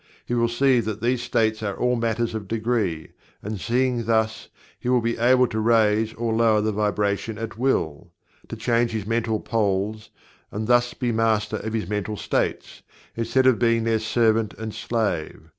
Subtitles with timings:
[0.25, 3.09] He will see that these states are all matters of degree,
[3.43, 8.09] and seeing thus, he will be able to raise or lower the vibration at will
[8.47, 10.09] to change his mental poles,
[10.51, 12.81] and thus be Master of his mental states,
[13.15, 15.43] instead of being their servant and slave.